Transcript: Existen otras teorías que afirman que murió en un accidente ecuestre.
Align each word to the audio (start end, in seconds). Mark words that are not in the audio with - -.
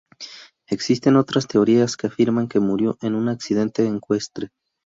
Existen 0.67 1.15
otras 1.15 1.47
teorías 1.47 1.95
que 1.95 2.07
afirman 2.07 2.47
que 2.47 2.59
murió 2.59 2.97
en 3.01 3.13
un 3.13 3.29
accidente 3.29 3.85
ecuestre. 3.87 4.49